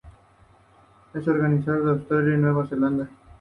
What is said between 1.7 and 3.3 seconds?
de Australia y Nueva Zelanda.